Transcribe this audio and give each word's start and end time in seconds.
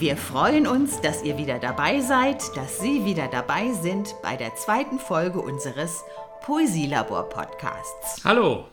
Wir 0.00 0.16
freuen 0.16 0.66
uns, 0.66 1.02
dass 1.02 1.22
ihr 1.24 1.36
wieder 1.36 1.58
dabei 1.58 2.00
seid, 2.00 2.56
dass 2.56 2.80
Sie 2.80 3.04
wieder 3.04 3.28
dabei 3.28 3.70
sind 3.72 4.14
bei 4.22 4.34
der 4.34 4.54
zweiten 4.54 4.98
Folge 4.98 5.42
unseres 5.42 6.02
Poesielabor-Podcasts. 6.40 8.24
Hallo! 8.24 8.64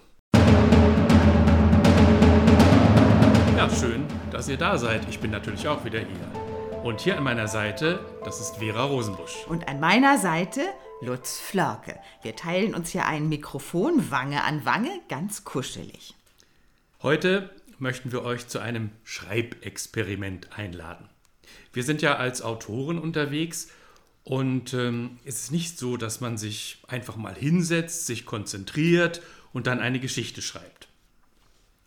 Ja, 3.57 3.69
schön, 3.69 4.05
dass 4.31 4.47
ihr 4.47 4.55
da 4.55 4.77
seid. 4.77 5.01
Ich 5.09 5.19
bin 5.19 5.31
natürlich 5.31 5.67
auch 5.67 5.83
wieder 5.83 5.99
hier. 5.99 6.81
Und 6.81 7.01
hier 7.01 7.17
an 7.17 7.25
meiner 7.25 7.49
Seite, 7.49 7.99
das 8.23 8.39
ist 8.39 8.59
Vera 8.59 8.85
Rosenbusch. 8.85 9.45
Und 9.49 9.67
an 9.67 9.81
meiner 9.81 10.17
Seite 10.17 10.61
Lutz 11.01 11.41
Flörke. 11.41 11.99
Wir 12.21 12.37
teilen 12.37 12.73
uns 12.73 12.91
hier 12.91 13.05
ein 13.05 13.27
Mikrofon 13.27 14.11
Wange 14.11 14.45
an 14.45 14.63
Wange, 14.63 15.01
ganz 15.09 15.43
kuschelig. 15.43 16.15
Heute 17.03 17.49
möchten 17.79 18.13
wir 18.13 18.23
euch 18.23 18.47
zu 18.47 18.59
einem 18.59 18.91
Schreibexperiment 19.03 20.57
einladen. 20.57 21.09
Wir 21.73 21.83
sind 21.83 22.01
ja 22.01 22.15
als 22.15 22.41
Autoren 22.41 22.99
unterwegs 22.99 23.69
und 24.23 24.73
ähm, 24.73 25.19
es 25.25 25.43
ist 25.43 25.51
nicht 25.51 25.79
so, 25.79 25.97
dass 25.97 26.21
man 26.21 26.37
sich 26.37 26.83
einfach 26.87 27.15
mal 27.15 27.35
hinsetzt, 27.35 28.05
sich 28.05 28.25
konzentriert 28.25 29.21
und 29.53 29.67
dann 29.67 29.79
eine 29.79 29.99
Geschichte 29.99 30.41
schreibt. 30.41 30.87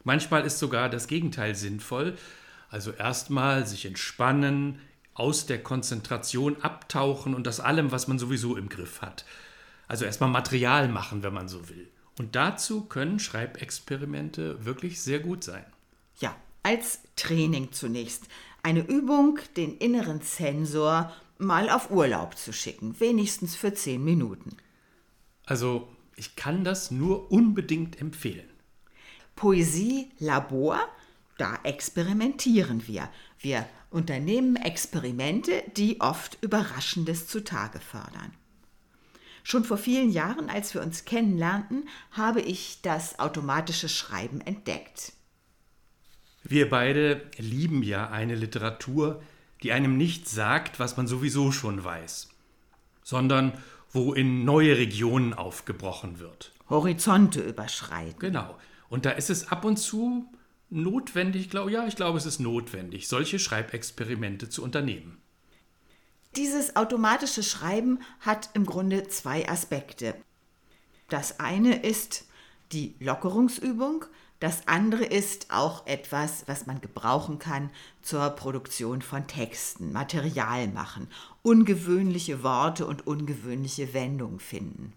Manchmal 0.04 0.46
ist 0.46 0.58
sogar 0.58 0.88
das 0.88 1.06
Gegenteil 1.06 1.54
sinnvoll, 1.54 2.16
also 2.70 2.92
erstmal 2.92 3.66
sich 3.66 3.84
entspannen, 3.84 4.78
aus 5.12 5.44
der 5.44 5.62
Konzentration 5.62 6.62
abtauchen 6.62 7.34
und 7.34 7.46
das 7.46 7.60
allem, 7.60 7.92
was 7.92 8.08
man 8.08 8.18
sowieso 8.18 8.56
im 8.56 8.68
Griff 8.70 9.02
hat. 9.02 9.26
Also 9.86 10.04
erstmal 10.04 10.30
Material 10.30 10.88
machen, 10.88 11.22
wenn 11.22 11.34
man 11.34 11.48
so 11.48 11.68
will. 11.68 11.90
Und 12.18 12.36
dazu 12.36 12.82
können 12.86 13.18
Schreibexperimente 13.18 14.64
wirklich 14.64 15.00
sehr 15.00 15.18
gut 15.18 15.44
sein. 15.44 15.64
Ja, 16.20 16.34
als 16.62 17.00
Training 17.16 17.72
zunächst. 17.72 18.28
Eine 18.62 18.86
Übung, 18.86 19.38
den 19.56 19.76
inneren 19.78 20.22
Zensor 20.22 21.12
mal 21.38 21.70
auf 21.70 21.90
Urlaub 21.90 22.36
zu 22.36 22.52
schicken, 22.52 22.98
wenigstens 23.00 23.56
für 23.56 23.72
zehn 23.72 24.04
Minuten. 24.04 24.56
Also, 25.46 25.88
ich 26.16 26.36
kann 26.36 26.64
das 26.64 26.90
nur 26.90 27.32
unbedingt 27.32 28.00
empfehlen. 28.00 28.48
Poesie 29.34 30.10
Labor, 30.18 30.78
da 31.38 31.58
experimentieren 31.62 32.86
wir. 32.86 33.08
Wir 33.38 33.66
unternehmen 33.88 34.56
Experimente, 34.56 35.64
die 35.76 36.00
oft 36.00 36.36
Überraschendes 36.42 37.26
zutage 37.26 37.80
fördern. 37.80 38.34
Schon 39.42 39.64
vor 39.64 39.78
vielen 39.78 40.10
Jahren, 40.10 40.50
als 40.50 40.74
wir 40.74 40.82
uns 40.82 41.06
kennenlernten, 41.06 41.88
habe 42.12 42.42
ich 42.42 42.80
das 42.82 43.18
automatische 43.18 43.88
Schreiben 43.88 44.42
entdeckt. 44.42 45.14
Wir 46.42 46.70
beide 46.70 47.22
lieben 47.38 47.82
ja 47.82 48.10
eine 48.10 48.34
Literatur, 48.34 49.22
die 49.62 49.72
einem 49.72 49.96
nicht 49.96 50.28
sagt, 50.28 50.80
was 50.80 50.96
man 50.96 51.06
sowieso 51.06 51.52
schon 51.52 51.84
weiß, 51.84 52.28
sondern 53.02 53.52
wo 53.92 54.14
in 54.14 54.44
neue 54.44 54.76
Regionen 54.76 55.34
aufgebrochen 55.34 56.18
wird. 56.18 56.52
Horizonte 56.68 57.40
überschreiten. 57.40 58.18
Genau. 58.18 58.56
Und 58.88 59.04
da 59.04 59.10
ist 59.10 59.30
es 59.30 59.48
ab 59.48 59.64
und 59.64 59.76
zu 59.76 60.26
notwendig, 60.70 61.50
glaube 61.50 61.72
ja, 61.72 61.86
ich 61.86 61.96
glaube, 61.96 62.16
es 62.16 62.26
ist 62.26 62.38
notwendig, 62.38 63.08
solche 63.08 63.38
Schreibexperimente 63.38 64.48
zu 64.48 64.62
unternehmen. 64.62 65.20
Dieses 66.36 66.76
automatische 66.76 67.42
Schreiben 67.42 67.98
hat 68.20 68.50
im 68.54 68.64
Grunde 68.64 69.08
zwei 69.08 69.48
Aspekte. 69.48 70.14
Das 71.08 71.40
eine 71.40 71.82
ist 71.82 72.26
die 72.70 72.94
Lockerungsübung, 73.00 74.04
das 74.40 74.66
andere 74.66 75.04
ist 75.04 75.50
auch 75.50 75.86
etwas, 75.86 76.44
was 76.46 76.66
man 76.66 76.80
gebrauchen 76.80 77.38
kann 77.38 77.70
zur 78.02 78.30
Produktion 78.30 79.02
von 79.02 79.26
Texten, 79.26 79.92
Material 79.92 80.68
machen, 80.68 81.08
ungewöhnliche 81.42 82.42
Worte 82.42 82.86
und 82.86 83.06
ungewöhnliche 83.06 83.92
Wendungen 83.92 84.40
finden. 84.40 84.94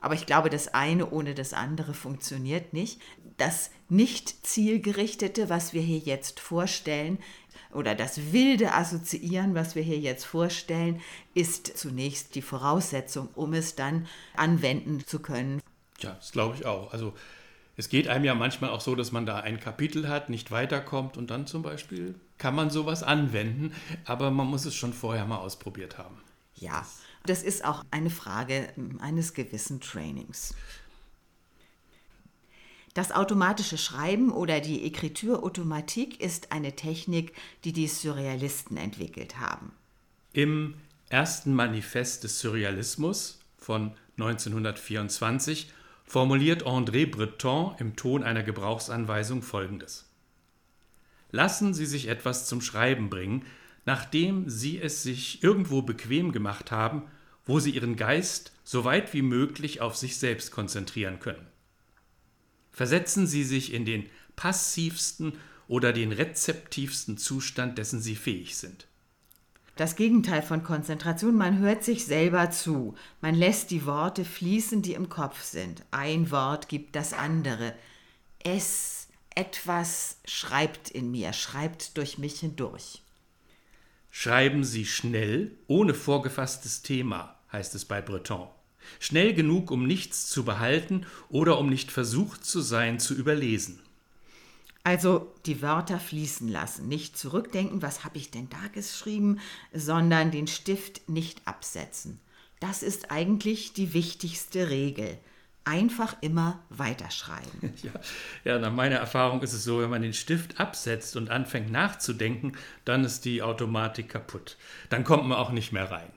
Aber 0.00 0.14
ich 0.14 0.26
glaube, 0.26 0.50
das 0.50 0.68
eine 0.68 1.10
ohne 1.10 1.34
das 1.34 1.52
andere 1.52 1.94
funktioniert 1.94 2.72
nicht. 2.72 3.00
Das 3.38 3.70
nicht 3.88 4.46
zielgerichtete, 4.46 5.48
was 5.48 5.72
wir 5.72 5.82
hier 5.82 5.98
jetzt 5.98 6.38
vorstellen, 6.38 7.18
oder 7.72 7.94
das 7.94 8.32
wilde 8.32 8.72
Assoziieren, 8.72 9.54
was 9.54 9.74
wir 9.74 9.82
hier 9.82 9.98
jetzt 9.98 10.24
vorstellen, 10.24 11.00
ist 11.34 11.76
zunächst 11.76 12.34
die 12.34 12.42
Voraussetzung, 12.42 13.28
um 13.34 13.52
es 13.52 13.74
dann 13.74 14.06
anwenden 14.36 15.04
zu 15.04 15.18
können. 15.18 15.60
Ja, 15.98 16.14
das 16.14 16.32
glaube 16.32 16.54
ich 16.54 16.64
auch. 16.64 16.92
Also 16.92 17.12
es 17.76 17.88
geht 17.88 18.08
einem 18.08 18.24
ja 18.24 18.34
manchmal 18.34 18.70
auch 18.70 18.80
so, 18.80 18.94
dass 18.94 19.12
man 19.12 19.26
da 19.26 19.40
ein 19.40 19.60
Kapitel 19.60 20.08
hat, 20.08 20.30
nicht 20.30 20.50
weiterkommt 20.50 21.16
und 21.16 21.30
dann 21.30 21.46
zum 21.46 21.62
Beispiel 21.62 22.14
kann 22.38 22.54
man 22.54 22.70
sowas 22.70 23.02
anwenden, 23.02 23.72
aber 24.04 24.30
man 24.30 24.46
muss 24.46 24.64
es 24.64 24.74
schon 24.74 24.92
vorher 24.92 25.26
mal 25.26 25.38
ausprobiert 25.38 25.98
haben. 25.98 26.16
Ja, 26.54 26.86
das 27.26 27.42
ist 27.42 27.64
auch 27.64 27.84
eine 27.90 28.10
Frage 28.10 28.68
eines 29.00 29.34
gewissen 29.34 29.80
Trainings. 29.80 30.54
Das 32.94 33.12
automatische 33.12 33.76
Schreiben 33.76 34.32
oder 34.32 34.60
die 34.60 34.90
Écriture 34.90 35.42
automatique 35.42 36.18
ist 36.18 36.52
eine 36.52 36.76
Technik, 36.76 37.34
die 37.64 37.74
die 37.74 37.88
Surrealisten 37.88 38.78
entwickelt 38.78 39.38
haben. 39.38 39.72
Im 40.32 40.76
ersten 41.10 41.52
Manifest 41.52 42.24
des 42.24 42.40
Surrealismus 42.40 43.38
von 43.58 43.92
1924 44.16 45.70
formuliert 46.06 46.64
André 46.64 47.10
Breton 47.10 47.74
im 47.78 47.96
Ton 47.96 48.22
einer 48.22 48.42
Gebrauchsanweisung 48.42 49.42
folgendes. 49.42 50.08
Lassen 51.30 51.74
Sie 51.74 51.86
sich 51.86 52.08
etwas 52.08 52.46
zum 52.46 52.60
Schreiben 52.60 53.10
bringen, 53.10 53.44
nachdem 53.84 54.48
Sie 54.48 54.80
es 54.80 55.02
sich 55.02 55.42
irgendwo 55.42 55.82
bequem 55.82 56.32
gemacht 56.32 56.70
haben, 56.70 57.02
wo 57.44 57.58
Sie 57.58 57.70
Ihren 57.70 57.96
Geist 57.96 58.52
so 58.64 58.84
weit 58.84 59.12
wie 59.12 59.22
möglich 59.22 59.80
auf 59.80 59.96
sich 59.96 60.16
selbst 60.18 60.50
konzentrieren 60.52 61.20
können. 61.20 61.46
Versetzen 62.72 63.26
Sie 63.26 63.44
sich 63.44 63.72
in 63.72 63.84
den 63.84 64.06
passivsten 64.36 65.34
oder 65.68 65.92
den 65.92 66.12
rezeptivsten 66.12 67.18
Zustand, 67.18 67.78
dessen 67.78 68.00
Sie 68.00 68.16
fähig 68.16 68.56
sind 68.56 68.86
das 69.76 69.94
Gegenteil 69.94 70.42
von 70.42 70.62
Konzentration. 70.62 71.36
Man 71.36 71.58
hört 71.58 71.84
sich 71.84 72.04
selber 72.06 72.50
zu. 72.50 72.94
Man 73.20 73.34
lässt 73.34 73.70
die 73.70 73.86
Worte 73.86 74.24
fließen, 74.24 74.82
die 74.82 74.94
im 74.94 75.08
Kopf 75.08 75.42
sind. 75.42 75.84
Ein 75.90 76.30
Wort 76.30 76.68
gibt 76.68 76.96
das 76.96 77.12
andere. 77.12 77.74
Es, 78.42 79.08
etwas 79.34 80.18
schreibt 80.24 80.90
in 80.90 81.10
mir, 81.10 81.32
schreibt 81.32 81.96
durch 81.98 82.18
mich 82.18 82.40
hindurch. 82.40 83.02
Schreiben 84.10 84.64
Sie 84.64 84.86
schnell, 84.86 85.58
ohne 85.66 85.92
vorgefasstes 85.92 86.80
Thema, 86.80 87.38
heißt 87.52 87.74
es 87.74 87.84
bei 87.84 88.00
Breton. 88.00 88.48
Schnell 88.98 89.34
genug, 89.34 89.70
um 89.70 89.86
nichts 89.86 90.26
zu 90.28 90.44
behalten 90.44 91.04
oder 91.28 91.58
um 91.58 91.68
nicht 91.68 91.90
versucht 91.90 92.44
zu 92.44 92.62
sein, 92.62 92.98
zu 92.98 93.14
überlesen. 93.14 93.80
Also 94.86 95.34
die 95.46 95.62
Wörter 95.62 95.98
fließen 95.98 96.46
lassen, 96.46 96.86
nicht 96.86 97.18
zurückdenken, 97.18 97.82
was 97.82 98.04
habe 98.04 98.18
ich 98.18 98.30
denn 98.30 98.48
da 98.48 98.68
geschrieben, 98.72 99.40
sondern 99.72 100.30
den 100.30 100.46
Stift 100.46 101.08
nicht 101.08 101.42
absetzen. 101.44 102.20
Das 102.60 102.84
ist 102.84 103.10
eigentlich 103.10 103.72
die 103.72 103.94
wichtigste 103.94 104.70
Regel. 104.70 105.18
Einfach 105.64 106.16
immer 106.20 106.62
weiterschreiben. 106.68 107.74
Ja, 107.82 107.90
ja, 108.44 108.58
nach 108.60 108.70
meiner 108.70 108.94
Erfahrung 108.94 109.42
ist 109.42 109.54
es 109.54 109.64
so, 109.64 109.80
wenn 109.80 109.90
man 109.90 110.02
den 110.02 110.12
Stift 110.12 110.60
absetzt 110.60 111.16
und 111.16 111.30
anfängt 111.30 111.72
nachzudenken, 111.72 112.52
dann 112.84 113.02
ist 113.02 113.24
die 113.24 113.42
Automatik 113.42 114.08
kaputt. 114.10 114.56
Dann 114.88 115.02
kommt 115.02 115.26
man 115.26 115.36
auch 115.36 115.50
nicht 115.50 115.72
mehr 115.72 115.90
rein. 115.90 116.12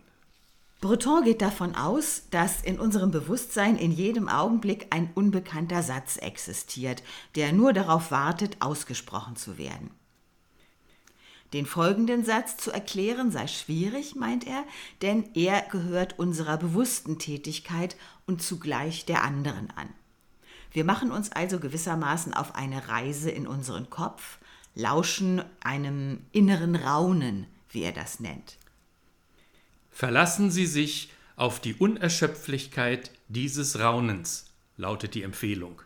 Breton 0.82 1.26
geht 1.26 1.42
davon 1.42 1.76
aus, 1.76 2.24
dass 2.32 2.62
in 2.62 2.80
unserem 2.80 3.12
Bewusstsein 3.12 3.76
in 3.76 3.92
jedem 3.92 4.30
Augenblick 4.30 4.88
ein 4.92 5.12
unbekannter 5.14 5.84
Satz 5.84 6.16
existiert, 6.16 7.04
der 7.36 7.52
nur 7.52 7.74
darauf 7.74 8.12
wartet, 8.12 8.58
ausgesprochen 8.62 9.36
zu 9.36 9.58
werden. 9.58 9.92
Den 11.52 11.66
folgenden 11.66 12.24
Satz 12.24 12.56
zu 12.58 12.72
erklären 12.72 13.32
sei 13.32 13.48
schwierig, 13.48 14.16
meint 14.16 14.48
er, 14.48 14.64
denn 15.02 15.26
er 15.34 15.64
gehört 15.64 16.18
unserer 16.18 16.58
bewussten 16.58 17.20
Tätigkeit 17.20 17.98
und 18.26 18.42
zugleich 18.42 19.06
der 19.06 19.24
anderen 19.24 19.72
an. 19.72 19.90
Wir 20.72 20.86
machen 20.86 21.12
uns 21.12 21.32
also 21.32 21.60
gewissermaßen 21.60 22.34
auf 22.34 22.56
eine 22.56 22.88
Reise 22.88 23.32
in 23.32 23.48
unseren 23.48 23.90
Kopf, 23.90 24.38
lauschen 24.76 25.44
einem 25.62 26.22
inneren 26.32 26.76
Raunen, 26.76 27.48
wie 27.70 27.82
er 27.82 27.92
das 27.92 28.20
nennt. 28.20 28.59
Verlassen 29.92 30.52
Sie 30.52 30.66
sich 30.66 31.12
auf 31.36 31.60
die 31.60 31.74
Unerschöpflichkeit 31.74 33.12
dieses 33.28 33.80
Raunens, 33.80 34.48
lautet 34.78 35.16
die 35.16 35.24
Empfehlung. 35.24 35.82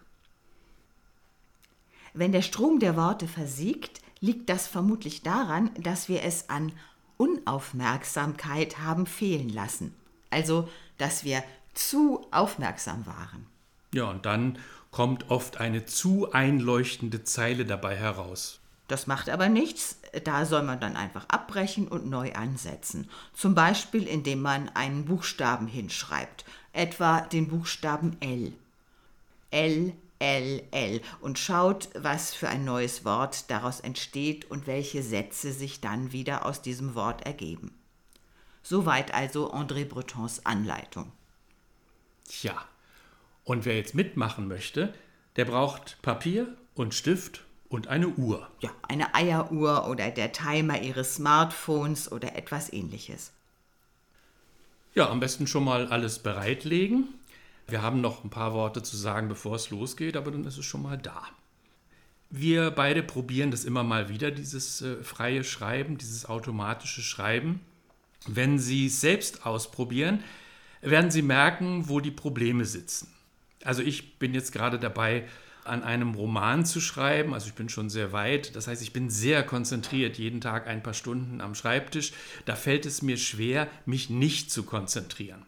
Wenn 2.13 2.31
der 2.31 2.41
Strom 2.41 2.79
der 2.79 2.95
Worte 2.95 3.27
versiegt, 3.27 4.01
liegt 4.19 4.49
das 4.49 4.67
vermutlich 4.67 5.21
daran, 5.21 5.71
dass 5.79 6.09
wir 6.09 6.23
es 6.23 6.49
an 6.49 6.71
Unaufmerksamkeit 7.17 8.79
haben 8.79 9.05
fehlen 9.05 9.49
lassen. 9.49 9.93
Also, 10.29 10.69
dass 10.97 11.23
wir 11.23 11.43
zu 11.73 12.25
aufmerksam 12.31 13.05
waren. 13.05 13.45
Ja, 13.93 14.09
und 14.09 14.25
dann 14.25 14.57
kommt 14.91 15.29
oft 15.29 15.57
eine 15.57 15.85
zu 15.85 16.31
einleuchtende 16.31 17.23
Zeile 17.23 17.65
dabei 17.65 17.95
heraus. 17.95 18.59
Das 18.87 19.07
macht 19.07 19.29
aber 19.29 19.49
nichts. 19.49 19.97
Da 20.23 20.45
soll 20.45 20.63
man 20.63 20.79
dann 20.79 20.95
einfach 20.95 21.25
abbrechen 21.29 21.87
und 21.87 22.05
neu 22.05 22.33
ansetzen. 22.33 23.09
Zum 23.33 23.55
Beispiel, 23.55 24.07
indem 24.07 24.41
man 24.41 24.69
einen 24.69 25.05
Buchstaben 25.05 25.67
hinschreibt, 25.67 26.45
etwa 26.71 27.21
den 27.21 27.47
Buchstaben 27.47 28.17
L. 28.19 28.53
L, 29.51 29.93
L, 30.19 30.63
L 30.71 31.01
und 31.21 31.39
schaut, 31.39 31.89
was 31.95 32.33
für 32.33 32.49
ein 32.49 32.65
neues 32.65 33.05
Wort 33.05 33.49
daraus 33.49 33.79
entsteht 33.79 34.49
und 34.49 34.67
welche 34.67 35.03
Sätze 35.03 35.51
sich 35.51 35.81
dann 35.81 36.11
wieder 36.11 36.45
aus 36.45 36.61
diesem 36.61 36.95
Wort 36.95 37.25
ergeben. 37.25 37.71
Soweit 38.61 39.13
also 39.13 39.53
André 39.53 39.85
Bretons 39.85 40.45
Anleitung. 40.45 41.11
Tja, 42.27 42.55
und 43.43 43.65
wer 43.65 43.75
jetzt 43.75 43.93
mitmachen 43.95 44.47
möchte, 44.47 44.93
der 45.35 45.45
braucht 45.45 46.01
Papier 46.01 46.47
und 46.73 46.93
Stift 46.93 47.43
und 47.73 47.87
eine 47.87 48.07
Uhr. 48.07 48.47
Ja, 48.59 48.69
eine 48.87 49.15
Eieruhr 49.15 49.87
oder 49.89 50.11
der 50.11 50.31
Timer 50.31 50.79
Ihres 50.79 51.15
Smartphones 51.15 52.11
oder 52.11 52.35
etwas 52.35 52.71
ähnliches. 52.71 53.31
Ja, 54.93 55.09
am 55.09 55.19
besten 55.19 55.47
schon 55.47 55.63
mal 55.63 55.87
alles 55.87 56.19
bereitlegen. 56.19 57.07
Wir 57.67 57.81
haben 57.81 57.99
noch 57.99 58.23
ein 58.23 58.29
paar 58.29 58.53
Worte 58.53 58.83
zu 58.83 58.95
sagen, 58.95 59.27
bevor 59.27 59.55
es 59.55 59.71
losgeht, 59.71 60.15
aber 60.15 60.29
dann 60.29 60.45
ist 60.45 60.59
es 60.59 60.65
schon 60.65 60.83
mal 60.83 60.99
da. 60.99 61.23
Wir 62.29 62.69
beide 62.69 63.01
probieren 63.01 63.49
das 63.49 63.65
immer 63.65 63.81
mal 63.81 64.07
wieder, 64.07 64.29
dieses 64.29 64.83
äh, 64.83 65.01
freie 65.03 65.43
Schreiben, 65.43 65.97
dieses 65.97 66.27
automatische 66.27 67.01
Schreiben. 67.01 67.59
Wenn 68.27 68.59
Sie 68.59 68.85
es 68.85 69.01
selbst 69.01 69.47
ausprobieren, 69.47 70.23
werden 70.81 71.09
Sie 71.09 71.23
merken, 71.23 71.89
wo 71.89 71.99
die 71.99 72.11
Probleme 72.11 72.65
sitzen. 72.65 73.11
Also 73.63 73.81
ich 73.81 74.19
bin 74.19 74.35
jetzt 74.35 74.51
gerade 74.51 74.77
dabei, 74.77 75.27
an 75.65 75.83
einem 75.83 76.15
Roman 76.15 76.65
zu 76.65 76.81
schreiben. 76.81 77.33
Also 77.33 77.47
ich 77.47 77.53
bin 77.53 77.69
schon 77.69 77.89
sehr 77.89 78.11
weit. 78.11 78.55
Das 78.55 78.67
heißt, 78.67 78.81
ich 78.81 78.93
bin 78.93 79.09
sehr 79.09 79.43
konzentriert, 79.43 80.17
jeden 80.17 80.41
Tag 80.41 80.67
ein 80.67 80.83
paar 80.83 80.93
Stunden 80.93 81.41
am 81.41 81.55
Schreibtisch. 81.55 82.13
Da 82.45 82.55
fällt 82.55 82.85
es 82.85 83.01
mir 83.01 83.17
schwer, 83.17 83.67
mich 83.85 84.09
nicht 84.09 84.51
zu 84.51 84.63
konzentrieren. 84.63 85.45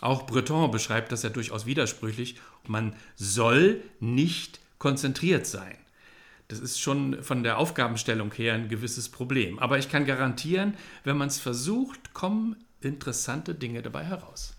Auch 0.00 0.26
Breton 0.26 0.70
beschreibt 0.70 1.12
das 1.12 1.22
ja 1.22 1.30
durchaus 1.30 1.66
widersprüchlich. 1.66 2.40
Man 2.66 2.94
soll 3.16 3.80
nicht 4.00 4.60
konzentriert 4.78 5.46
sein. 5.46 5.76
Das 6.48 6.58
ist 6.58 6.78
schon 6.78 7.22
von 7.22 7.42
der 7.42 7.58
Aufgabenstellung 7.58 8.32
her 8.32 8.54
ein 8.54 8.68
gewisses 8.68 9.08
Problem. 9.08 9.58
Aber 9.58 9.78
ich 9.78 9.88
kann 9.88 10.04
garantieren, 10.04 10.74
wenn 11.04 11.16
man 11.16 11.28
es 11.28 11.40
versucht, 11.40 12.12
kommen 12.12 12.56
interessante 12.82 13.54
Dinge 13.54 13.80
dabei 13.80 14.04
heraus. 14.04 14.54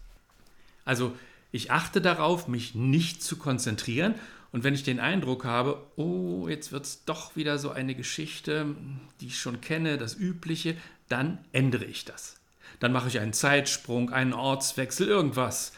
Also 0.84 1.16
ich 1.56 1.72
achte 1.72 2.02
darauf, 2.02 2.48
mich 2.48 2.76
nicht 2.76 3.24
zu 3.24 3.38
konzentrieren. 3.38 4.16
Und 4.52 4.64
wenn 4.64 4.74
ich 4.74 4.84
den 4.84 5.00
Eindruck 5.00 5.46
habe, 5.46 5.82
oh, 5.96 6.48
jetzt 6.48 6.72
wird 6.72 6.86
es 6.86 7.06
doch 7.06 7.36
wieder 7.36 7.58
so 7.58 7.72
eine 7.72 7.96
Geschichte, 7.96 8.76
die 9.20 9.28
ich 9.28 9.40
schon 9.40 9.62
kenne, 9.62 9.98
das 9.98 10.16
Übliche, 10.16 10.76
dann 11.08 11.40
ändere 11.52 11.86
ich 11.86 12.06
das. 12.06 12.40
Dann 12.80 12.92
mache 12.92 13.08
ich 13.08 13.20
einen 13.20 13.34
Zeitsprung, 13.34 14.12
einen 14.12 14.34
Ortswechsel, 14.34 15.08
irgendwas. 15.08 15.74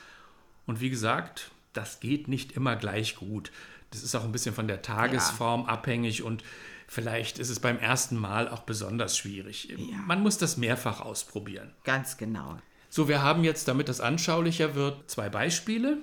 Und 0.66 0.82
wie 0.82 0.90
gesagt, 0.90 1.52
das 1.74 2.00
geht 2.00 2.28
nicht 2.28 2.54
immer 2.54 2.76
gleich 2.76 3.16
gut. 3.16 3.52
Das 3.92 4.04
ist 4.04 4.16
auch 4.16 4.24
ein 4.24 4.32
bisschen 4.32 4.56
von 4.56 4.68
der 4.68 4.82
Tagesform 4.82 5.62
ja. 5.62 5.68
abhängig 5.68 6.24
und 6.24 6.44
vielleicht 6.88 7.40
ist 7.40 7.50
es 7.50 7.60
beim 7.60 7.78
ersten 7.78 8.18
Mal 8.18 8.50
auch 8.50 8.62
besonders 8.62 9.18
schwierig. 9.18 9.70
Ja. 9.70 9.98
Man 10.06 10.22
muss 10.22 10.38
das 10.38 10.58
mehrfach 10.58 11.02
ausprobieren. 11.02 11.74
Ganz 11.84 12.18
genau. 12.18 12.58
So, 12.90 13.08
wir 13.08 13.22
haben 13.22 13.44
jetzt, 13.44 13.68
damit 13.68 13.90
das 13.90 14.02
anschaulicher 14.02 14.76
wird, 14.76 15.10
zwei 15.10 15.30
Beispiele. 15.30 15.98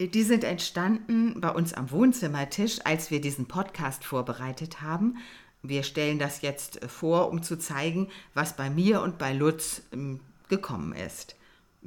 Die 0.00 0.22
sind 0.22 0.42
entstanden 0.42 1.40
bei 1.40 1.50
uns 1.50 1.72
am 1.72 1.90
Wohnzimmertisch, 1.90 2.78
als 2.84 3.10
wir 3.10 3.20
diesen 3.20 3.46
Podcast 3.46 4.04
vorbereitet 4.04 4.82
haben. 4.82 5.18
Wir 5.62 5.82
stellen 5.82 6.18
das 6.18 6.42
jetzt 6.42 6.84
vor, 6.86 7.30
um 7.30 7.42
zu 7.42 7.58
zeigen, 7.58 8.08
was 8.34 8.56
bei 8.56 8.68
mir 8.70 9.02
und 9.02 9.18
bei 9.18 9.32
Lutz 9.32 9.82
ähm, 9.92 10.20
gekommen 10.48 10.92
ist. 10.92 11.36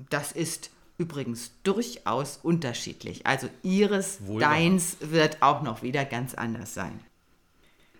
Das 0.09 0.31
ist 0.31 0.71
übrigens 0.97 1.51
durchaus 1.63 2.39
unterschiedlich. 2.41 3.25
Also 3.25 3.49
ihres, 3.61 4.25
Wohl 4.25 4.39
deins 4.39 4.97
wird 5.01 5.41
auch 5.41 5.61
noch 5.61 5.83
wieder 5.83 6.05
ganz 6.05 6.33
anders 6.33 6.73
sein. 6.73 6.99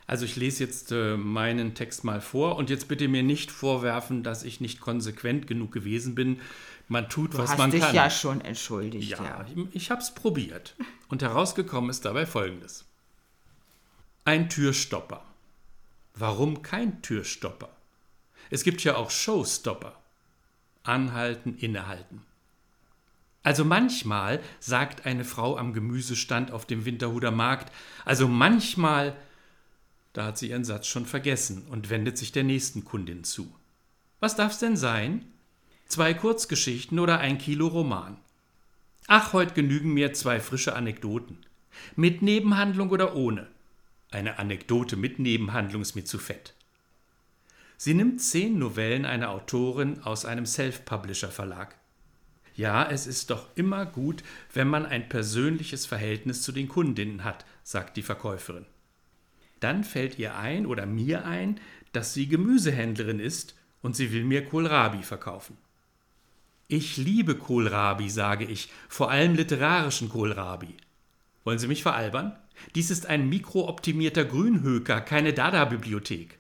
Also 0.08 0.24
ich 0.24 0.38
lese 0.38 0.64
jetzt 0.64 0.94
äh, 0.94 1.18
meinen 1.18 1.76
Text 1.76 2.06
mal 2.06 2.22
vor 2.22 2.56
und 2.56 2.70
jetzt 2.70 2.88
bitte 2.88 3.10
mir 3.10 3.24
nicht 3.24 3.52
vorwerfen, 3.52 4.24
dass 4.24 4.44
ich 4.44 4.62
nicht 4.62 4.80
konsequent 4.80 5.48
genug 5.48 5.74
gewesen 5.74 6.16
bin. 6.16 6.40
Man 6.88 7.10
tut, 7.10 7.34
du 7.34 7.40
was 7.40 7.50
man 7.58 7.58
kann. 7.58 7.72
Du 7.72 7.82
hast 7.82 7.90
dich 7.90 7.96
ja 7.96 8.10
schon 8.10 8.40
entschuldigt. 8.40 9.10
Ja, 9.10 9.24
ja. 9.24 9.46
ich, 9.54 9.76
ich 9.76 9.92
habe 9.92 10.02
es 10.02 10.16
probiert. 10.16 10.76
Und 11.10 11.22
herausgekommen 11.22 11.90
ist 11.90 12.06
dabei 12.06 12.26
Folgendes. 12.26 12.86
Ein 14.24 14.50
Türstopper. 14.50 15.26
Warum 16.16 16.62
kein 16.62 17.02
Türstopper? 17.02 17.70
Es 18.50 18.64
gibt 18.64 18.84
ja 18.86 18.96
auch 18.96 19.12
Showstopper. 19.12 20.00
Anhalten, 20.84 21.58
innehalten. 21.58 22.22
Also 23.44 23.66
manchmal 23.66 24.42
sagt 24.60 25.06
eine 25.06 25.26
Frau 25.26 25.58
am 25.58 25.74
Gemüsestand 25.74 26.52
auf 26.52 26.66
dem 26.66 26.86
Winterhuder 26.86 27.32
Markt, 27.32 27.74
also 28.06 28.28
manchmal 28.28 29.16
da 30.18 30.26
hat 30.26 30.40
sie 30.40 30.50
ihren 30.50 30.64
Satz 30.64 30.88
schon 30.88 31.06
vergessen 31.06 31.68
und 31.70 31.92
wendet 31.92 32.18
sich 32.18 32.32
der 32.32 32.44
nächsten 32.44 32.84
Kundin 32.84 33.24
zu. 33.24 33.54
Was 34.20 34.36
darf's 34.36 34.58
denn 34.58 34.76
sein? 34.76 35.24
Zwei 35.86 36.16
Kurzgeschichten 36.16 36.98
oder 36.98 37.20
ein 37.20 37.38
Kilo 37.38 37.68
Roman? 37.68 38.18
Ach, 39.06 39.34
heute 39.34 39.54
genügen 39.54 39.94
mir 39.94 40.14
zwei 40.14 40.40
frische 40.40 40.76
Anekdoten. 40.76 41.38
Mit 41.96 42.24
Nebenhandlung 42.24 42.90
oder 42.90 43.16
ohne? 43.16 43.46
Eine 44.10 44.40
Anekdote 44.40 44.96
mit 44.96 45.20
Nebenhandlung 45.20 45.84
ist 45.84 45.94
mir 45.94 46.06
zu 46.06 46.18
fett. 46.18 46.56
Sie 47.78 47.94
nimmt 47.94 48.20
zehn 48.20 48.58
Novellen 48.58 49.06
einer 49.06 49.30
Autorin 49.30 50.02
aus 50.02 50.26
einem 50.26 50.48
Self-Publisher-Verlag. 50.48 51.76
Ja, 52.56 52.90
es 52.90 53.06
ist 53.06 53.30
doch 53.30 53.50
immer 53.54 53.86
gut, 53.86 54.24
wenn 54.52 54.68
man 54.68 54.88
ein 54.88 55.10
persönliches 55.10 55.86
Verhältnis 55.86 56.42
zu 56.42 56.52
den 56.52 56.68
Kundinnen 56.68 57.24
hat, 57.24 57.46
sagt 57.62 57.98
die 57.98 58.02
Verkäuferin. 58.02 58.66
Dann 59.60 59.84
fällt 59.84 60.20
ihr 60.20 60.36
ein 60.36 60.66
oder 60.66 60.86
mir 60.86 61.26
ein, 61.26 61.60
dass 61.92 62.14
sie 62.14 62.28
Gemüsehändlerin 62.28 63.20
ist 63.20 63.56
und 63.82 63.96
sie 63.96 64.12
will 64.12 64.24
mir 64.24 64.46
Kohlrabi 64.46 65.04
verkaufen. 65.04 65.58
Ich 66.68 66.98
liebe 66.98 67.36
Kohlrabi, 67.36 68.10
sage 68.10 68.46
ich, 68.46 68.70
vor 68.90 69.10
allem 69.10 69.36
literarischen 69.36 70.10
Kohlrabi. 70.10 70.76
Wollen 71.46 71.60
Sie 71.60 71.70
mich 71.70 71.82
veralbern? 71.82 72.36
Dies 72.76 72.92
ist 72.92 73.06
ein 73.06 73.30
mikrooptimierter 73.30 74.26
Grünhöker, 74.26 75.00
keine 75.00 75.32
Dada-Bibliothek. 75.32 76.38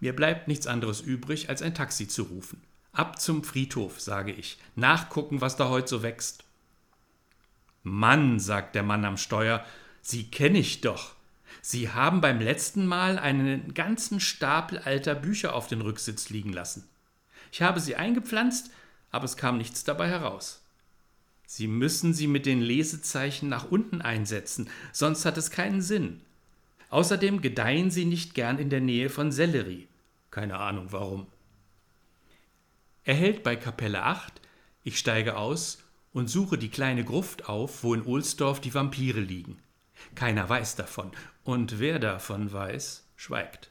Mir 0.00 0.16
bleibt 0.16 0.48
nichts 0.48 0.66
anderes 0.66 1.00
übrig, 1.00 1.48
als 1.48 1.62
ein 1.62 1.74
Taxi 1.74 2.08
zu 2.08 2.24
rufen. 2.24 2.60
Ab 2.92 3.20
zum 3.20 3.44
Friedhof, 3.44 4.00
sage 4.00 4.32
ich. 4.32 4.58
Nachgucken, 4.74 5.40
was 5.40 5.56
da 5.56 5.68
heute 5.68 5.88
so 5.88 6.02
wächst. 6.02 6.42
Mann, 7.84 8.40
sagt 8.40 8.74
der 8.74 8.82
Mann 8.82 9.04
am 9.04 9.16
Steuer, 9.16 9.64
Sie 10.02 10.24
kenne 10.24 10.58
ich 10.58 10.80
doch. 10.80 11.14
Sie 11.66 11.88
haben 11.88 12.20
beim 12.20 12.42
letzten 12.42 12.86
Mal 12.86 13.18
einen 13.18 13.72
ganzen 13.72 14.20
Stapel 14.20 14.80
alter 14.80 15.14
Bücher 15.14 15.54
auf 15.54 15.66
den 15.66 15.80
Rücksitz 15.80 16.28
liegen 16.28 16.52
lassen. 16.52 16.86
Ich 17.52 17.62
habe 17.62 17.80
sie 17.80 17.96
eingepflanzt, 17.96 18.70
aber 19.10 19.24
es 19.24 19.38
kam 19.38 19.56
nichts 19.56 19.82
dabei 19.82 20.08
heraus. 20.08 20.60
Sie 21.46 21.66
müssen 21.66 22.12
sie 22.12 22.26
mit 22.26 22.44
den 22.44 22.60
Lesezeichen 22.60 23.48
nach 23.48 23.70
unten 23.70 24.02
einsetzen, 24.02 24.68
sonst 24.92 25.24
hat 25.24 25.38
es 25.38 25.50
keinen 25.50 25.80
Sinn. 25.80 26.20
Außerdem 26.90 27.40
gedeihen 27.40 27.90
sie 27.90 28.04
nicht 28.04 28.34
gern 28.34 28.58
in 28.58 28.68
der 28.68 28.82
Nähe 28.82 29.08
von 29.08 29.32
Sellerie. 29.32 29.88
Keine 30.30 30.58
Ahnung 30.58 30.88
warum. 30.90 31.28
Er 33.04 33.14
hält 33.14 33.42
bei 33.42 33.56
Kapelle 33.56 34.02
8, 34.02 34.38
ich 34.82 34.98
steige 34.98 35.38
aus 35.38 35.78
und 36.12 36.28
suche 36.28 36.58
die 36.58 36.68
kleine 36.68 37.04
Gruft 37.04 37.48
auf, 37.48 37.82
wo 37.82 37.94
in 37.94 38.04
Ohlsdorf 38.04 38.60
die 38.60 38.74
Vampire 38.74 39.20
liegen. 39.20 39.56
Keiner 40.14 40.48
weiß 40.48 40.76
davon, 40.76 41.10
und 41.44 41.78
wer 41.78 41.98
davon 41.98 42.52
weiß, 42.52 43.04
schweigt. 43.16 43.70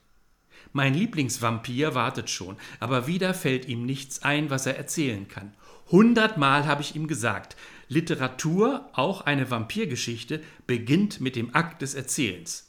Mein 0.71 0.93
Lieblingsvampir 0.93 1.93
wartet 1.93 2.29
schon, 2.29 2.57
aber 2.79 3.07
wieder 3.07 3.33
fällt 3.33 3.67
ihm 3.67 3.85
nichts 3.85 4.23
ein, 4.23 4.49
was 4.49 4.65
er 4.65 4.77
erzählen 4.77 5.27
kann. 5.27 5.53
Hundertmal 5.91 6.65
habe 6.65 6.81
ich 6.81 6.95
ihm 6.95 7.07
gesagt, 7.07 7.55
Literatur, 7.87 8.89
auch 8.93 9.21
eine 9.21 9.51
Vampirgeschichte, 9.51 10.41
beginnt 10.65 11.21
mit 11.21 11.35
dem 11.35 11.53
Akt 11.53 11.81
des 11.81 11.93
Erzählens. 11.93 12.67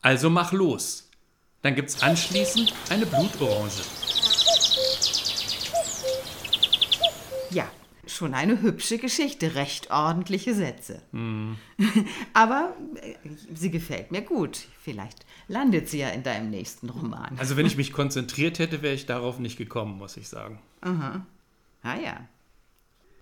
Also 0.00 0.30
mach 0.30 0.52
los. 0.52 1.10
Dann 1.62 1.74
gibt's 1.74 2.02
anschließend 2.02 2.72
eine 2.88 3.04
Blutorange. 3.04 3.82
Ja, 7.50 7.70
schon 8.10 8.34
eine 8.34 8.60
hübsche 8.60 8.98
Geschichte, 8.98 9.54
recht 9.54 9.90
ordentliche 9.90 10.54
Sätze. 10.54 11.02
Mm. 11.12 11.52
Aber 12.32 12.74
äh, 12.96 13.14
sie 13.54 13.70
gefällt 13.70 14.10
mir 14.10 14.22
gut. 14.22 14.66
Vielleicht 14.82 15.24
landet 15.48 15.88
sie 15.88 15.98
ja 15.98 16.08
in 16.10 16.22
deinem 16.22 16.50
nächsten 16.50 16.88
Roman. 16.88 17.38
Also 17.38 17.56
wenn 17.56 17.66
ich 17.66 17.76
mich 17.78 17.92
konzentriert 17.92 18.58
hätte, 18.58 18.82
wäre 18.82 18.94
ich 18.94 19.06
darauf 19.06 19.38
nicht 19.38 19.56
gekommen, 19.56 19.98
muss 19.98 20.16
ich 20.16 20.28
sagen. 20.28 20.60
Aha. 20.80 21.24
Ah 21.82 21.96
ja. 21.96 22.28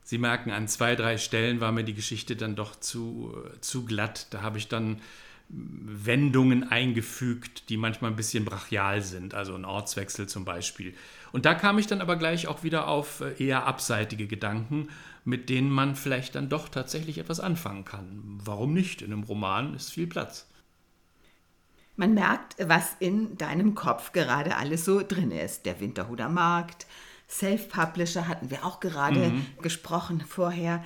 Sie 0.02 0.18
merken, 0.18 0.50
an 0.50 0.68
zwei, 0.68 0.96
drei 0.96 1.18
Stellen 1.18 1.60
war 1.60 1.70
mir 1.70 1.84
die 1.84 1.94
Geschichte 1.94 2.34
dann 2.34 2.56
doch 2.56 2.74
zu, 2.80 3.36
zu 3.60 3.84
glatt. 3.84 4.28
Da 4.30 4.40
habe 4.40 4.56
ich 4.56 4.68
dann 4.68 5.02
Wendungen 5.50 6.70
eingefügt, 6.70 7.70
die 7.70 7.78
manchmal 7.78 8.10
ein 8.10 8.16
bisschen 8.16 8.44
brachial 8.44 9.00
sind, 9.00 9.34
also 9.34 9.54
ein 9.54 9.64
Ortswechsel 9.64 10.28
zum 10.28 10.44
Beispiel. 10.44 10.94
Und 11.32 11.46
da 11.46 11.54
kam 11.54 11.78
ich 11.78 11.86
dann 11.86 12.02
aber 12.02 12.16
gleich 12.16 12.48
auch 12.48 12.62
wieder 12.62 12.88
auf 12.88 13.20
äh, 13.20 13.42
eher 13.42 13.66
abseitige 13.66 14.26
Gedanken, 14.26 14.88
mit 15.24 15.48
denen 15.48 15.70
man 15.70 15.96
vielleicht 15.96 16.34
dann 16.34 16.48
doch 16.48 16.68
tatsächlich 16.68 17.18
etwas 17.18 17.40
anfangen 17.40 17.84
kann. 17.84 18.38
Warum 18.44 18.74
nicht? 18.74 19.00
In 19.00 19.12
einem 19.12 19.24
Roman 19.24 19.74
ist 19.74 19.90
viel 19.92 20.06
Platz. 20.06 20.46
Man 21.96 22.14
merkt, 22.14 22.56
was 22.62 22.94
in 23.00 23.36
deinem 23.38 23.74
Kopf 23.74 24.12
gerade 24.12 24.56
alles 24.56 24.84
so 24.84 25.02
drin 25.02 25.30
ist. 25.30 25.66
Der 25.66 25.80
Winterhuder 25.80 26.28
Markt, 26.28 26.86
Self-Publisher 27.28 28.28
hatten 28.28 28.50
wir 28.50 28.64
auch 28.64 28.80
gerade 28.80 29.30
mhm. 29.30 29.46
gesprochen 29.60 30.22
vorher. 30.26 30.84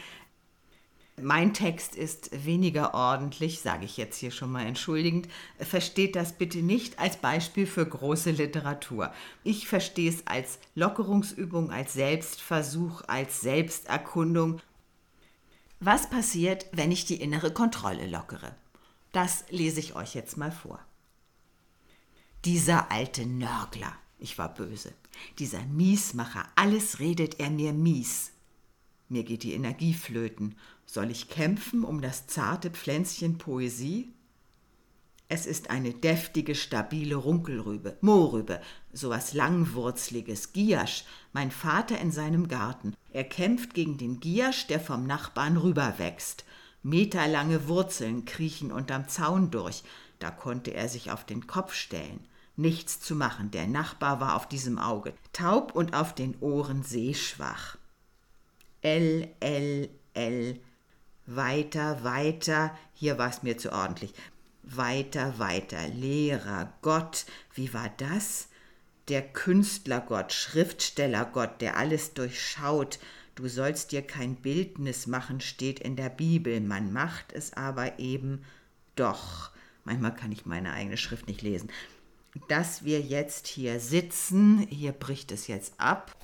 Mein 1.21 1.52
Text 1.52 1.95
ist 1.95 2.31
weniger 2.47 2.95
ordentlich, 2.95 3.61
sage 3.61 3.85
ich 3.85 3.99
jetzt 3.99 4.16
hier 4.16 4.31
schon 4.31 4.50
mal 4.50 4.64
entschuldigend. 4.64 5.28
Versteht 5.59 6.16
das 6.16 6.33
bitte 6.33 6.59
nicht 6.59 6.99
als 6.99 7.19
Beispiel 7.19 7.66
für 7.66 7.87
große 7.87 8.31
Literatur. 8.31 9.12
Ich 9.45 9.69
verstehe 9.69 10.09
es 10.09 10.26
als 10.26 10.59
Lockerungsübung, 10.75 11.71
als 11.71 11.92
Selbstversuch, 11.92 13.02
als 13.09 13.42
Selbsterkundung. 13.42 14.61
Was 15.81 16.09
passiert, 16.09 16.66
wenn 16.73 16.90
ich 16.90 17.04
die 17.04 17.21
innere 17.21 17.52
Kontrolle 17.52 18.07
lockere? 18.07 18.54
Das 19.12 19.45
lese 19.50 19.81
ich 19.81 19.95
euch 19.95 20.14
jetzt 20.14 20.38
mal 20.38 20.52
vor. 20.52 20.81
Dieser 22.47 22.90
alte 22.90 23.26
Nörgler, 23.26 23.92
ich 24.19 24.38
war 24.38 24.52
böse, 24.52 24.92
dieser 25.38 25.62
Miesmacher, 25.66 26.47
alles 26.57 26.99
redet 26.99 27.38
er 27.38 27.50
mir 27.50 27.75
mies. 27.75 28.33
Mir 29.12 29.25
geht 29.25 29.42
die 29.42 29.52
Energie 29.52 29.92
flöten. 29.92 30.57
Soll 30.93 31.11
ich 31.11 31.31
kämpfen 31.31 31.85
um 31.85 32.03
das 32.03 32.27
zarte 32.27 32.69
Pflänzchen 32.69 33.39
Poesie? 33.39 34.13
Es 35.27 35.47
ist 35.47 35.71
eine 35.71 35.95
deftige, 35.95 36.55
stabile 36.55 37.15
Runkelrübe, 37.15 37.97
Mohrrübe, 38.03 38.61
sowas 38.93 39.33
Langwurzliges, 39.33 40.53
Giasch, 40.53 41.07
mein 41.33 41.51
Vater 41.51 41.99
in 41.99 42.13
seinem 42.13 42.47
Garten. 42.47 42.95
Er 43.11 43.25
kämpft 43.25 43.73
gegen 43.73 43.97
den 43.97 44.21
Giasch, 44.21 44.67
der 44.67 44.81
vom 44.81 45.07
Nachbarn 45.07 45.57
rüberwächst. 45.57 46.45
Meterlange 46.83 47.69
Wurzeln 47.69 48.27
kriechen 48.27 48.71
unterm 48.71 49.09
Zaun 49.09 49.51
durch, 49.51 49.85
da 50.19 50.31
konnte 50.31 50.75
er 50.75 50.91
sich 50.91 51.11
auf 51.11 51.25
den 51.25 51.47
Kopf 51.47 51.73
stellen. 51.73 52.21
Nichts 52.57 53.01
zu 53.01 53.17
machen, 53.17 53.51
der 53.51 53.67
Nachbar 53.67 54.21
war 54.21 54.37
auf 54.37 54.47
diesem 54.47 54.79
Auge, 54.79 55.15
taub 55.33 55.75
und 55.75 55.95
auf 55.95 56.15
den 56.15 56.39
Ohren 56.41 56.83
sehschwach. 56.83 57.79
L, 58.83 59.31
L, 59.41 59.89
L. 60.13 60.61
Weiter, 61.35 62.05
weiter, 62.05 62.77
hier 62.95 63.17
war 63.19 63.31
es 63.31 63.43
mir 63.43 63.57
zu 63.57 63.73
ordentlich. 63.73 64.12
Weiter, 64.62 65.39
weiter, 65.39 65.89
Lehrer, 65.89 66.73
Gott, 66.83 67.25
wie 67.55 67.73
war 67.73 67.91
das? 67.97 68.49
Der 69.09 69.23
Künstlergott, 69.23 70.33
Schriftstellergott, 70.33 71.61
der 71.61 71.77
alles 71.77 72.15
durchschaut. 72.15 72.99
Du 73.35 73.49
sollst 73.49 73.93
dir 73.93 74.03
kein 74.03 74.37
Bildnis 74.37 75.07
machen, 75.07 75.41
steht 75.41 75.81
in 75.81 75.97
der 75.97 76.11
Bibel. 76.11 76.61
Man 76.61 76.93
macht 76.93 77.33
es 77.33 77.55
aber 77.55 77.99
eben 77.99 78.45
doch. 78.95 79.51
Manchmal 79.85 80.15
kann 80.15 80.33
ich 80.33 80.47
meine 80.47 80.73
eigene 80.73 80.97
Schrift 80.97 81.27
nicht 81.27 81.43
lesen. 81.43 81.71
Dass 82.49 82.85
wir 82.85 83.01
jetzt 83.01 83.47
hier 83.47 83.81
sitzen, 83.81 84.59
hier 84.69 84.93
bricht 84.93 85.33
es 85.33 85.47
jetzt 85.47 85.75
ab. 85.79 86.15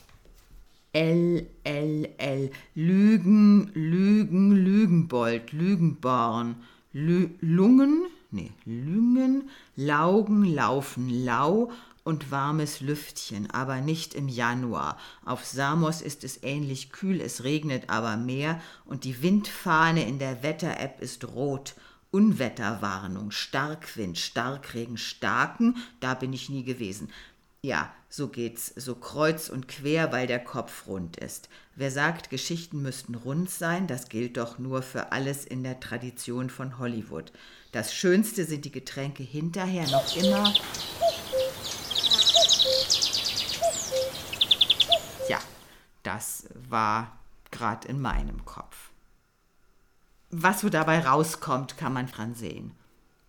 L, 0.92 1.46
L, 1.64 2.08
L. 2.18 2.50
Lügen, 2.74 3.70
Lügen, 3.74 4.52
Lügenbold, 4.52 5.52
Lügenborn. 5.52 6.56
Lü 6.94 7.28
Lungen, 7.40 8.06
nee, 8.30 8.50
Lüngen, 8.64 9.50
Laugen, 9.76 10.42
Laufen, 10.44 11.10
Lau 11.10 11.70
und 12.02 12.30
warmes 12.30 12.80
Lüftchen, 12.80 13.50
aber 13.50 13.82
nicht 13.82 14.14
im 14.14 14.28
Januar. 14.28 14.96
Auf 15.26 15.44
Samos 15.44 16.00
ist 16.00 16.24
es 16.24 16.42
ähnlich 16.42 16.90
kühl, 16.90 17.20
es 17.20 17.44
regnet 17.44 17.90
aber 17.90 18.16
mehr 18.16 18.60
und 18.86 19.04
die 19.04 19.22
Windfahne 19.22 20.08
in 20.08 20.18
der 20.18 20.42
Wetter-App 20.42 21.02
ist 21.02 21.28
rot. 21.28 21.74
Unwetterwarnung, 22.10 23.30
Starkwind, 23.30 24.16
Starkregen, 24.16 24.96
Starken, 24.96 25.76
da 26.00 26.14
bin 26.14 26.32
ich 26.32 26.48
nie 26.48 26.64
gewesen. 26.64 27.10
Ja, 27.60 27.92
so 28.08 28.28
geht's, 28.28 28.72
so 28.76 28.94
kreuz 28.94 29.48
und 29.48 29.66
quer, 29.66 30.12
weil 30.12 30.28
der 30.28 30.38
Kopf 30.38 30.86
rund 30.86 31.16
ist. 31.16 31.48
Wer 31.74 31.90
sagt, 31.90 32.30
Geschichten 32.30 32.82
müssten 32.82 33.16
rund 33.16 33.50
sein, 33.50 33.88
das 33.88 34.08
gilt 34.08 34.36
doch 34.36 34.58
nur 34.58 34.80
für 34.82 35.10
alles 35.10 35.44
in 35.44 35.64
der 35.64 35.80
Tradition 35.80 36.50
von 36.50 36.78
Hollywood. 36.78 37.32
Das 37.72 37.92
Schönste 37.92 38.44
sind 38.44 38.64
die 38.64 38.70
Getränke 38.70 39.24
hinterher 39.24 39.88
noch 39.88 40.16
immer. 40.16 40.54
Ja, 45.28 45.40
das 46.04 46.44
war 46.68 47.18
gerade 47.50 47.88
in 47.88 48.00
meinem 48.00 48.44
Kopf. 48.44 48.90
Was 50.30 50.60
so 50.60 50.68
dabei 50.68 51.00
rauskommt, 51.00 51.76
kann 51.76 51.92
man 51.92 52.06
dran 52.06 52.34
sehen. 52.34 52.72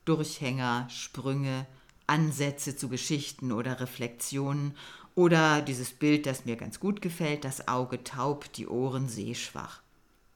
Durchhänger, 0.06 0.88
Sprünge, 0.90 1.66
Ansätze 2.10 2.76
zu 2.76 2.90
Geschichten 2.90 3.52
oder 3.52 3.80
Reflexionen 3.80 4.76
oder 5.16 5.62
dieses 5.62 5.92
Bild, 5.92 6.26
das 6.26 6.46
mir 6.46 6.56
ganz 6.56 6.80
gut 6.80 7.02
gefällt, 7.02 7.44
das 7.46 7.68
Auge 7.68 8.04
taub, 8.04 8.52
die 8.54 8.68
Ohren 8.68 9.08
sehschwach. 9.08 9.82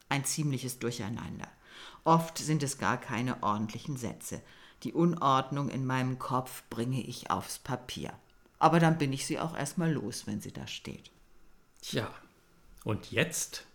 Ein 0.08 0.24
ziemliches 0.24 0.78
Durcheinander. 0.78 1.48
Oft 2.04 2.38
sind 2.38 2.62
es 2.62 2.78
gar 2.78 2.98
keine 2.98 3.42
ordentlichen 3.42 3.96
Sätze. 3.96 4.40
Die 4.82 4.92
Unordnung 4.92 5.68
in 5.68 5.84
meinem 5.84 6.18
Kopf 6.18 6.62
bringe 6.70 7.02
ich 7.02 7.30
aufs 7.30 7.58
Papier. 7.58 8.12
Aber 8.58 8.78
dann 8.78 8.98
bin 8.98 9.12
ich 9.12 9.26
sie 9.26 9.38
auch 9.38 9.56
erstmal 9.56 9.92
los, 9.92 10.26
wenn 10.26 10.40
sie 10.40 10.52
da 10.52 10.66
steht. 10.66 11.10
Tja, 11.82 12.08
und 12.84 13.10
jetzt 13.10 13.66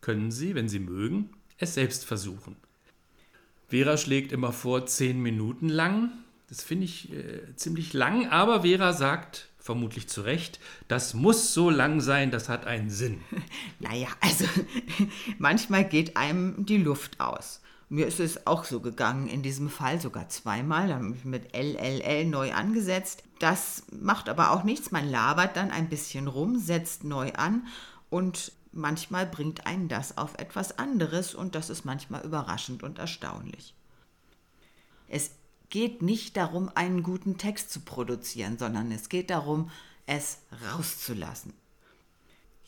können 0.00 0.30
Sie, 0.30 0.54
wenn 0.54 0.68
Sie 0.68 0.78
mögen, 0.78 1.30
es 1.58 1.74
selbst 1.74 2.04
versuchen. 2.04 2.56
Vera 3.68 3.96
schlägt 3.96 4.32
immer 4.32 4.52
vor 4.52 4.86
zehn 4.86 5.20
Minuten 5.20 5.68
lang, 5.68 6.12
das 6.48 6.62
finde 6.62 6.84
ich 6.84 7.12
äh, 7.12 7.54
ziemlich 7.56 7.92
lang, 7.92 8.28
aber 8.28 8.62
Vera 8.62 8.92
sagt, 8.92 9.48
vermutlich 9.58 10.08
zu 10.08 10.22
Recht, 10.22 10.60
das 10.88 11.12
muss 11.12 11.52
so 11.52 11.70
lang 11.70 12.00
sein, 12.00 12.30
das 12.30 12.48
hat 12.48 12.66
einen 12.66 12.90
Sinn. 12.90 13.20
Naja, 13.80 14.08
also 14.20 14.44
manchmal 15.38 15.84
geht 15.84 16.16
einem 16.16 16.64
die 16.64 16.78
Luft 16.78 17.20
aus. 17.20 17.60
Mir 17.88 18.06
ist 18.06 18.18
es 18.18 18.46
auch 18.46 18.64
so 18.64 18.80
gegangen, 18.80 19.28
in 19.28 19.42
diesem 19.42 19.68
Fall 19.68 20.00
sogar 20.00 20.28
zweimal, 20.28 20.88
da 20.88 20.94
habe 20.94 21.14
ich 21.14 21.24
mit 21.24 21.54
LLL 21.54 22.24
neu 22.24 22.52
angesetzt. 22.52 23.22
Das 23.38 23.84
macht 23.92 24.28
aber 24.28 24.50
auch 24.50 24.64
nichts, 24.64 24.90
man 24.90 25.08
labert 25.08 25.56
dann 25.56 25.70
ein 25.70 25.88
bisschen 25.88 26.26
rum, 26.26 26.58
setzt 26.58 27.04
neu 27.04 27.32
an 27.34 27.66
und 28.10 28.52
manchmal 28.72 29.26
bringt 29.26 29.66
einen 29.66 29.88
das 29.88 30.18
auf 30.18 30.38
etwas 30.38 30.78
anderes 30.78 31.34
und 31.34 31.54
das 31.54 31.70
ist 31.70 31.84
manchmal 31.84 32.24
überraschend 32.24 32.82
und 32.82 32.98
erstaunlich. 32.98 33.74
Es 35.08 35.30
geht 35.70 36.02
nicht 36.02 36.36
darum, 36.36 36.70
einen 36.74 37.02
guten 37.02 37.38
Text 37.38 37.70
zu 37.70 37.80
produzieren, 37.80 38.58
sondern 38.58 38.90
es 38.92 39.08
geht 39.08 39.30
darum, 39.30 39.70
es 40.06 40.38
rauszulassen. 40.70 41.52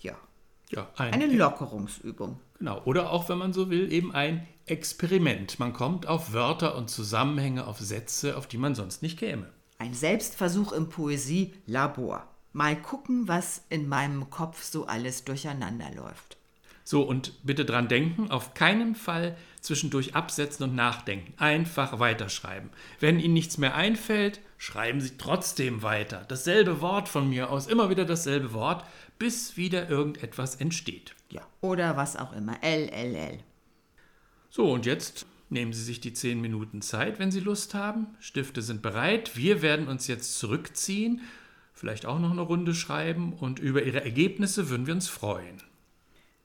Ja. 0.00 0.14
ja 0.70 0.88
ein 0.96 1.14
eine 1.14 1.26
Lockerungsübung. 1.26 2.40
Genau. 2.58 2.82
Oder 2.84 3.10
auch, 3.10 3.28
wenn 3.28 3.38
man 3.38 3.52
so 3.52 3.70
will, 3.70 3.92
eben 3.92 4.14
ein 4.14 4.46
Experiment. 4.66 5.58
Man 5.58 5.72
kommt 5.72 6.06
auf 6.06 6.32
Wörter 6.32 6.76
und 6.76 6.90
Zusammenhänge, 6.90 7.66
auf 7.66 7.78
Sätze, 7.78 8.36
auf 8.36 8.46
die 8.46 8.58
man 8.58 8.74
sonst 8.74 9.02
nicht 9.02 9.18
käme. 9.18 9.50
Ein 9.78 9.94
Selbstversuch 9.94 10.72
im 10.72 10.88
Poesie-Labor. 10.88 12.26
Mal 12.52 12.80
gucken, 12.80 13.28
was 13.28 13.62
in 13.68 13.88
meinem 13.88 14.30
Kopf 14.30 14.64
so 14.64 14.86
alles 14.86 15.24
durcheinander 15.24 15.92
läuft. 15.94 16.37
So, 16.88 17.02
und 17.02 17.44
bitte 17.44 17.66
dran 17.66 17.86
denken, 17.86 18.30
auf 18.30 18.54
keinen 18.54 18.94
Fall 18.94 19.36
zwischendurch 19.60 20.14
absetzen 20.14 20.64
und 20.64 20.74
nachdenken. 20.74 21.34
Einfach 21.36 21.98
weiterschreiben. 21.98 22.70
Wenn 22.98 23.20
Ihnen 23.20 23.34
nichts 23.34 23.58
mehr 23.58 23.74
einfällt, 23.74 24.40
schreiben 24.56 25.02
Sie 25.02 25.18
trotzdem 25.18 25.82
weiter. 25.82 26.24
Dasselbe 26.28 26.80
Wort 26.80 27.10
von 27.10 27.28
mir 27.28 27.50
aus, 27.50 27.66
immer 27.66 27.90
wieder 27.90 28.06
dasselbe 28.06 28.54
Wort, 28.54 28.86
bis 29.18 29.58
wieder 29.58 29.90
irgendetwas 29.90 30.54
entsteht. 30.56 31.14
Ja, 31.28 31.42
oder 31.60 31.98
was 31.98 32.16
auch 32.16 32.32
immer. 32.32 32.56
L, 32.62 32.88
L, 32.88 33.14
L. 33.14 33.38
So, 34.48 34.72
und 34.72 34.86
jetzt 34.86 35.26
nehmen 35.50 35.74
Sie 35.74 35.84
sich 35.84 36.00
die 36.00 36.14
zehn 36.14 36.40
Minuten 36.40 36.80
Zeit, 36.80 37.18
wenn 37.18 37.30
Sie 37.30 37.40
Lust 37.40 37.74
haben. 37.74 38.06
Stifte 38.18 38.62
sind 38.62 38.80
bereit. 38.80 39.36
Wir 39.36 39.60
werden 39.60 39.88
uns 39.88 40.06
jetzt 40.06 40.38
zurückziehen, 40.38 41.20
vielleicht 41.74 42.06
auch 42.06 42.18
noch 42.18 42.30
eine 42.30 42.40
Runde 42.40 42.72
schreiben 42.72 43.34
und 43.34 43.58
über 43.58 43.82
Ihre 43.82 44.02
Ergebnisse 44.02 44.70
würden 44.70 44.86
wir 44.86 44.94
uns 44.94 45.10
freuen. 45.10 45.60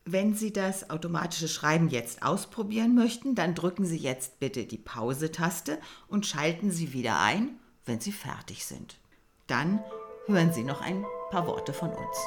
Wenn 0.06 0.34
Sie 0.34 0.52
das 0.52 0.90
automatische 0.90 1.48
Schreiben 1.48 1.88
jetzt 1.88 2.24
ausprobieren 2.24 2.94
möchten, 2.94 3.36
dann 3.36 3.56
drücken 3.56 3.86
Sie 3.86 3.96
jetzt 3.98 4.38
bitte 4.38 4.66
die 4.66 4.78
Pause-Taste 4.78 5.80
und 6.10 6.26
schalten 6.26 6.72
Sie 6.72 6.92
wieder 6.92 7.22
ein, 7.22 7.58
wenn 7.86 8.02
Sie 8.02 8.12
fertig 8.12 8.66
sind. 8.66 8.98
Dann 9.48 9.82
hören 10.26 10.52
Sie 10.52 10.64
noch 10.64 10.82
ein 10.82 11.06
paar 11.32 11.48
Worte 11.48 11.72
von 11.72 11.90
uns. 11.92 12.18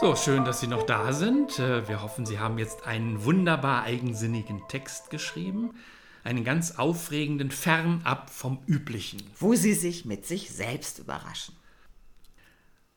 So, 0.00 0.14
schön, 0.14 0.44
dass 0.44 0.60
Sie 0.60 0.68
noch 0.68 0.84
da 0.84 1.12
sind. 1.12 1.58
Äh, 1.58 1.88
wir 1.88 2.00
hoffen, 2.00 2.24
Sie 2.24 2.38
haben 2.38 2.58
jetzt 2.58 2.86
einen 2.86 3.24
wunderbar 3.24 3.82
eigensinnigen 3.82 4.62
Text 4.68 5.10
geschrieben. 5.10 5.74
Einen 6.24 6.44
ganz 6.44 6.72
aufregenden, 6.72 7.50
fernab 7.50 8.30
vom 8.30 8.62
Üblichen. 8.66 9.22
Wo 9.38 9.54
Sie 9.54 9.74
sich 9.74 10.04
mit 10.04 10.26
sich 10.26 10.50
selbst 10.50 10.98
überraschen. 10.98 11.54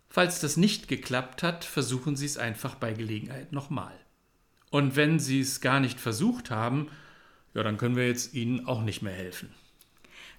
Falls 0.09 0.39
das 0.41 0.57
nicht 0.57 0.87
geklappt 0.87 1.41
hat, 1.41 1.63
versuchen 1.63 2.15
Sie 2.15 2.25
es 2.25 2.37
einfach 2.37 2.75
bei 2.75 2.93
Gelegenheit 2.93 3.53
nochmal. 3.53 3.97
Und 4.69 4.95
wenn 4.95 5.19
Sie 5.19 5.39
es 5.39 5.61
gar 5.61 5.79
nicht 5.79 5.99
versucht 5.99 6.51
haben, 6.51 6.89
ja, 7.53 7.63
dann 7.63 7.77
können 7.77 7.95
wir 7.95 8.07
jetzt 8.07 8.33
Ihnen 8.33 8.65
auch 8.65 8.81
nicht 8.81 9.01
mehr 9.01 9.13
helfen. 9.13 9.53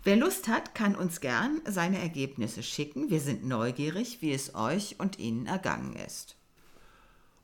Wer 0.04 0.16
Lust 0.16 0.48
hat, 0.48 0.74
kann 0.74 0.96
uns 0.96 1.20
gern 1.20 1.60
seine 1.64 1.98
Ergebnisse 1.98 2.62
schicken. 2.62 3.08
Wir 3.08 3.20
sind 3.20 3.46
neugierig, 3.46 4.18
wie 4.20 4.32
es 4.32 4.54
euch 4.54 4.96
und 4.98 5.18
Ihnen 5.18 5.46
ergangen 5.46 5.94
ist. 5.94 6.36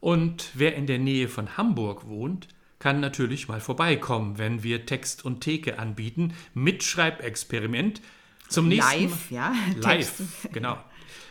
Und 0.00 0.50
wer 0.54 0.74
in 0.74 0.86
der 0.86 0.98
Nähe 0.98 1.28
von 1.28 1.56
Hamburg 1.56 2.06
wohnt, 2.08 2.48
kann 2.78 3.00
natürlich 3.00 3.48
mal 3.48 3.60
vorbeikommen, 3.60 4.38
wenn 4.38 4.62
wir 4.62 4.86
Text 4.86 5.24
und 5.24 5.40
Theke 5.40 5.78
anbieten 5.78 6.34
mit 6.54 6.82
Schreibexperiment. 6.82 8.00
Zum 8.48 8.68
nächsten 8.68 9.02
Live, 9.02 9.30
ja. 9.30 9.54
Live, 9.76 10.48
genau. 10.52 10.78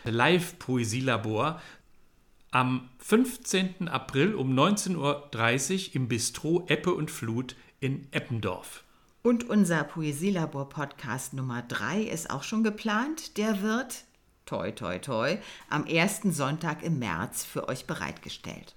Live 0.04 0.60
Poesielabor 0.60 1.62
am 2.52 2.90
15. 3.00 3.88
April 3.88 4.36
um 4.36 4.58
19.30 4.58 5.90
Uhr 5.90 5.96
im 5.96 6.08
Bistro 6.08 6.66
Eppe 6.68 6.94
und 6.94 7.12
Flut 7.12 7.56
in 7.80 8.08
Eppendorf. 8.12 8.84
Und 9.22 9.50
unser 9.50 9.84
Poesielabor-Podcast 9.84 11.34
Nummer 11.34 11.62
3 11.62 12.04
ist 12.04 12.30
auch 12.30 12.44
schon 12.44 12.64
geplant. 12.64 13.38
Der 13.38 13.62
wird 13.62 14.06
toi, 14.46 14.72
toi, 14.72 15.00
toi, 15.00 15.38
am 15.70 15.86
ersten 15.86 16.32
Sonntag 16.32 16.82
im 16.82 17.00
März 17.00 17.44
für 17.44 17.68
euch 17.68 17.86
bereitgestellt. 17.86 18.77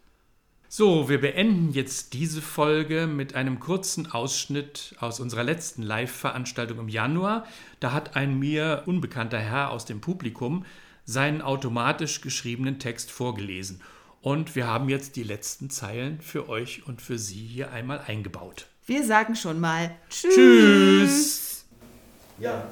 So, 0.73 1.09
wir 1.09 1.21
beenden 1.21 1.73
jetzt 1.73 2.13
diese 2.13 2.41
Folge 2.41 3.09
mit 3.09 3.35
einem 3.35 3.59
kurzen 3.59 4.13
Ausschnitt 4.13 4.95
aus 5.01 5.19
unserer 5.19 5.43
letzten 5.43 5.83
Live-Veranstaltung 5.83 6.79
im 6.79 6.89
Januar. 6.89 7.45
Da 7.81 7.91
hat 7.91 8.15
ein 8.15 8.39
mir 8.39 8.85
unbekannter 8.87 9.41
Herr 9.41 9.73
aus 9.73 9.85
dem 9.85 10.01
Publikum 10.01 10.65
seinen 11.05 11.43
automatisch 11.43 12.21
geschriebenen 12.21 12.79
Text 12.79 13.11
vorgelesen. 13.11 13.81
Und 14.23 14.55
wir 14.55 14.69
haben 14.69 14.89
jetzt 14.89 15.17
die 15.17 15.25
letzten 15.25 15.71
Zeilen 15.71 16.21
für 16.21 16.49
euch 16.49 16.87
und 16.87 17.03
für 17.03 17.19
Sie 17.19 17.45
hier 17.45 17.73
einmal 17.73 18.05
eingebaut. 18.07 18.67
Wir 18.87 19.05
sagen 19.05 19.35
schon 19.35 19.59
mal 19.59 19.91
Tschüss. 20.09 20.35
Tschüss. 20.37 21.65
Ja, 22.39 22.69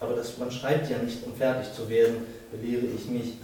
aber 0.00 0.16
das, 0.16 0.36
man 0.38 0.50
schreibt 0.50 0.90
ja 0.90 0.98
nicht, 0.98 1.22
um 1.22 1.36
fertig 1.36 1.72
zu 1.72 1.88
werden, 1.88 2.16
belehre 2.50 2.86
ich 2.86 3.06
mich. 3.06 3.34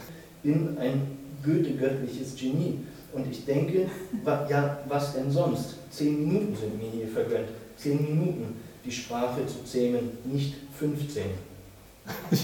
Bin 0.42 0.76
ein 0.78 1.16
Goethe-göttliches 1.44 2.34
Genie. 2.34 2.80
Und 3.12 3.30
ich 3.30 3.44
denke, 3.44 3.90
wa, 4.24 4.46
ja, 4.48 4.78
was 4.88 5.14
denn 5.14 5.30
sonst? 5.30 5.74
Zehn 5.90 6.26
Minuten 6.26 6.56
sind 6.56 6.78
mir 6.78 6.90
hier 6.90 7.08
vergönnt. 7.08 7.48
Zehn 7.76 8.02
Minuten, 8.02 8.56
die 8.84 8.90
Sprache 8.90 9.46
zu 9.46 9.62
zähmen, 9.64 10.18
nicht 10.24 10.54
15. 10.78 11.24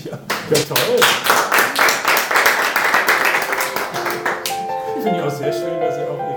Ja, 0.05 0.19
ja 0.51 0.59
toll. 0.69 1.01
Ich 4.97 5.03
finde 5.03 5.25
auch 5.25 5.31
sehr 5.31 5.53
schön, 5.53 5.81
dass 5.81 5.97
Sie 5.97 6.03
auch 6.03 6.28